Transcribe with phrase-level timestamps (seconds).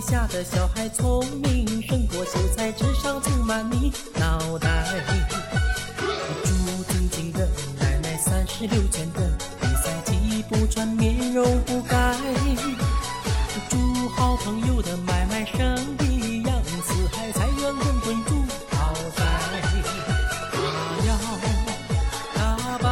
[0.00, 4.84] 下的小孩聪明，胜过秀才，智商充满你脑袋。
[6.44, 6.52] 朱
[6.92, 7.48] 晶晶的
[7.80, 12.16] 奶奶三十六圈的比赛既不穿，面容不改。
[13.70, 18.76] 祝好朋友的买卖生意扬四海，财源滚滚入口
[19.16, 19.22] 袋。
[20.52, 21.08] 他要
[22.34, 22.86] 打败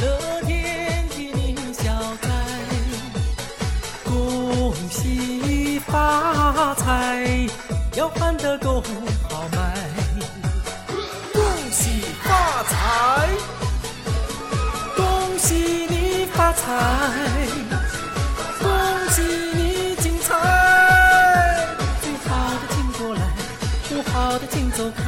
[0.00, 1.82] 乐天的宁小
[2.22, 2.28] 仔，
[4.04, 5.00] 恭喜
[5.86, 7.46] 发财，
[7.94, 8.82] 要换得够
[9.28, 9.74] 好卖。
[11.32, 13.28] 恭喜发财，
[14.96, 15.54] 恭喜
[15.88, 16.64] 你发财，
[18.60, 18.68] 恭
[19.10, 19.22] 喜
[19.54, 20.34] 你精彩。
[22.02, 23.20] 最好的请过来，
[23.88, 25.02] 不好的请走开，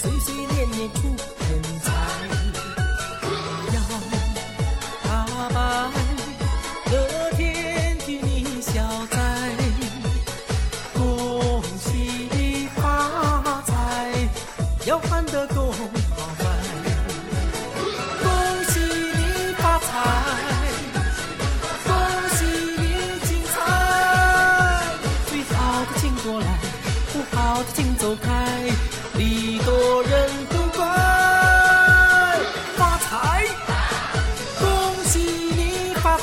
[0.00, 0.98] 岁岁年年出
[1.50, 1.50] 人
[1.82, 1.92] 才。
[3.74, 3.76] 要
[5.04, 5.08] 打
[5.50, 5.56] 败
[6.90, 6.92] 乐
[7.36, 7.38] 天
[7.98, 8.72] 替你消
[9.10, 9.14] 灾，
[10.94, 12.80] 恭喜发
[13.66, 13.70] 财，
[14.86, 15.76] 要换得够好
[16.38, 16.44] 卖。
[18.22, 18.24] 恭
[18.70, 19.88] 喜你发财，
[21.84, 21.88] 恭
[22.38, 22.38] 喜
[22.78, 22.82] 你
[23.28, 23.54] 精彩。
[25.26, 26.46] 最好的请过来，
[27.12, 28.28] 不好的请走开，
[29.18, 29.68] 礼多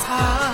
[0.03, 0.46] time.